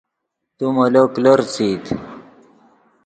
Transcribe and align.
تو 0.57 0.65
مولو 0.75 1.03
کلو 1.13 1.31
ریسئیت 1.41 1.85